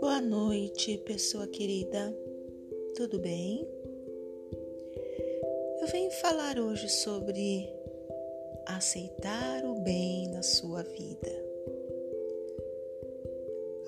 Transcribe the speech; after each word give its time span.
Boa 0.00 0.20
noite, 0.20 0.98
pessoa 0.98 1.48
querida. 1.48 2.16
Tudo 2.94 3.18
bem? 3.18 3.68
Eu 5.80 5.88
venho 5.88 6.12
falar 6.12 6.56
hoje 6.56 6.88
sobre 6.88 7.68
aceitar 8.66 9.64
o 9.64 9.80
bem 9.80 10.28
na 10.28 10.42
sua 10.44 10.84
vida. 10.84 11.44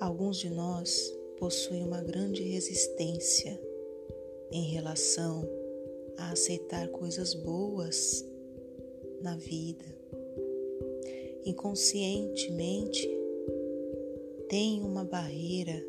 Alguns 0.01 0.37
de 0.37 0.49
nós 0.49 1.17
possuem 1.37 1.85
uma 1.85 2.01
grande 2.03 2.43
resistência 2.43 3.57
em 4.51 4.63
relação 4.73 5.47
a 6.17 6.31
aceitar 6.33 6.89
coisas 6.89 7.33
boas 7.33 8.25
na 9.21 9.37
vida. 9.37 10.00
Inconscientemente, 11.43 13.09
tem 14.47 14.83
uma 14.83 15.03
barreira 15.03 15.83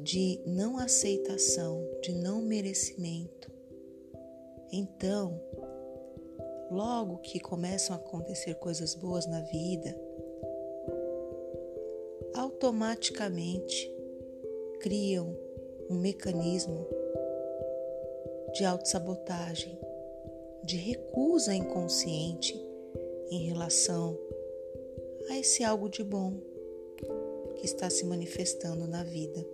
de 0.00 0.40
não 0.44 0.78
aceitação, 0.78 1.86
de 2.02 2.12
não 2.12 2.42
merecimento. 2.42 3.52
Então, 4.72 5.40
logo 6.70 7.18
que 7.18 7.38
começam 7.38 7.94
a 7.94 7.98
acontecer 7.98 8.54
coisas 8.54 8.94
boas 8.94 9.26
na 9.26 9.40
vida, 9.42 9.96
automaticamente 12.34 13.88
criam 14.80 15.36
um 15.88 15.96
mecanismo 15.96 16.88
de 18.52 18.64
autossabotagem, 18.64 19.78
de 20.64 20.76
recusa 20.76 21.54
inconsciente 21.54 22.71
em 23.34 23.46
relação 23.46 24.18
a 25.30 25.38
esse 25.38 25.64
algo 25.64 25.88
de 25.88 26.04
bom 26.04 26.34
que 27.56 27.64
está 27.64 27.88
se 27.88 28.04
manifestando 28.04 28.86
na 28.86 29.02
vida. 29.02 29.46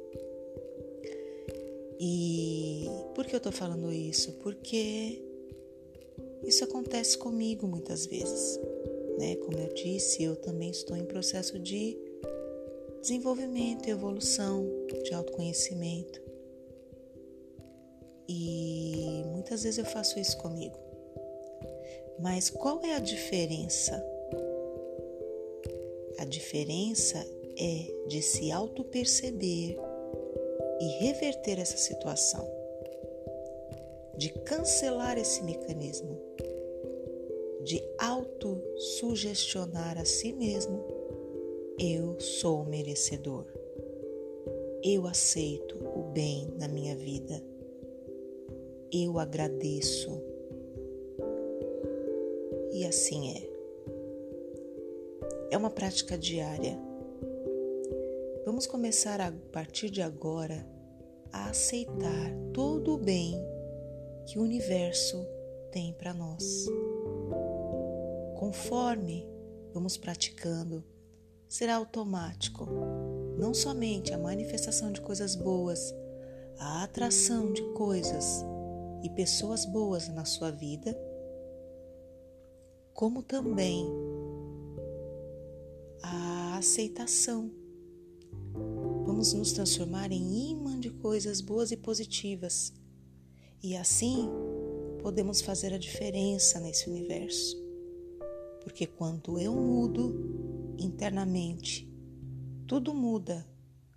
E 2.01 2.87
por 3.15 3.25
que 3.25 3.35
eu 3.35 3.39
estou 3.39 3.53
falando 3.53 3.93
isso? 3.93 4.33
Porque 4.43 5.23
isso 6.43 6.65
acontece 6.65 7.17
comigo 7.17 7.69
muitas 7.69 8.05
vezes. 8.07 8.59
Né? 9.17 9.37
Como 9.37 9.59
eu 9.59 9.73
disse, 9.75 10.25
eu 10.25 10.35
também 10.35 10.71
estou 10.71 10.97
em 10.97 11.05
processo 11.05 11.59
de 11.59 11.97
desenvolvimento 13.01 13.89
evolução, 13.89 14.67
de 15.05 15.15
autoconhecimento. 15.15 16.21
E 18.29 19.23
muitas 19.27 19.63
vezes 19.63 19.79
eu 19.79 19.85
faço 19.85 20.19
isso 20.19 20.37
comigo. 20.39 20.88
Mas 22.21 22.51
qual 22.51 22.81
é 22.85 22.95
a 22.95 22.99
diferença? 22.99 24.05
A 26.19 26.25
diferença 26.25 27.25
é 27.59 28.07
de 28.09 28.23
se 28.23 28.51
auto-perceber 28.51 29.77
e 30.81 31.05
reverter 31.05 31.59
essa 31.59 31.77
situação, 31.77 32.49
de 34.17 34.31
cancelar 34.31 35.19
esse 35.19 35.43
mecanismo, 35.43 36.19
de 37.65 37.83
auto-sugestionar 37.99 39.99
a 39.99 40.05
si 40.05 40.33
mesmo: 40.33 40.85
eu 41.79 42.19
sou 42.21 42.65
merecedor, 42.65 43.47
eu 44.83 45.07
aceito 45.07 45.77
o 45.77 46.11
bem 46.13 46.49
na 46.59 46.69
minha 46.69 46.97
vida 46.97 47.43
eu 48.93 49.19
agradeço. 49.19 50.28
E 52.79 52.87
assim 52.87 53.33
é. 53.33 53.51
É 55.51 55.59
uma 55.59 55.69
prática 55.69 56.17
diária. 56.17 56.79
Vamos 58.47 58.69
começar 58.69 59.21
a 59.21 59.33
partir 59.53 59.91
de 59.91 60.01
agora 60.01 60.65
a 61.33 61.51
aceitar 61.51 62.31
todo 62.55 62.95
o 62.95 62.97
bem 62.97 63.35
que 64.29 64.39
o 64.39 64.43
universo 64.43 65.27
tem 65.73 65.93
para 65.93 66.15
nós. 66.15 66.67
Conforme 68.39 69.29
vamos 69.75 69.97
praticando, 69.97 70.85
será 71.49 71.75
automático 71.75 72.65
não 73.37 73.53
somente 73.53 74.15
a 74.15 74.19
manifestação 74.19 74.93
de 74.93 75.01
coisas 75.01 75.35
boas, 75.35 75.93
a 76.61 76.85
atração 76.85 77.53
de 77.53 77.63
coisas 77.73 78.45
e 79.03 79.11
pessoas 79.11 79.65
boas 79.65 80.07
na 80.07 80.25
sua 80.25 80.53
vida, 80.53 80.97
como 82.99 83.23
também 83.23 83.87
a 86.03 86.59
aceitação. 86.59 87.49
Vamos 89.07 89.33
nos 89.35 89.53
transformar 89.53 90.11
em 90.11 90.51
imã 90.51 90.81
de 90.81 90.91
coisas 90.91 91.41
boas 91.41 91.71
e 91.71 91.77
positivas, 91.77 92.73
e 93.63 93.77
assim 93.77 94.29
podemos 95.01 95.41
fazer 95.41 95.73
a 95.73 95.79
diferença 95.79 96.59
nesse 96.59 96.91
universo. 96.91 97.57
Porque 98.65 98.85
quando 98.85 99.39
eu 99.39 99.55
mudo 99.55 100.75
internamente, 100.77 101.89
tudo 102.67 102.93
muda 102.93 103.47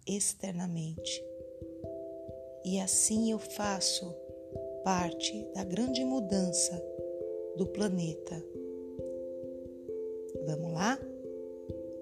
externamente. 0.06 1.26
E 2.64 2.80
assim 2.80 3.32
eu 3.32 3.40
faço 3.40 4.14
parte 4.84 5.44
da 5.56 5.64
grande 5.64 6.06
mudança 6.06 6.80
do 7.58 7.66
planeta. 7.66 8.61
Vamos 10.46 10.74
lá? 10.74 11.00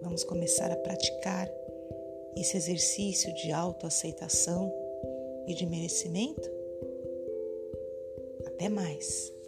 Vamos 0.01 0.23
começar 0.23 0.71
a 0.71 0.75
praticar 0.75 1.49
esse 2.35 2.57
exercício 2.57 3.33
de 3.33 3.51
autoaceitação 3.51 4.73
e 5.47 5.53
de 5.53 5.65
merecimento? 5.65 6.49
Até 8.45 8.69
mais! 8.69 9.38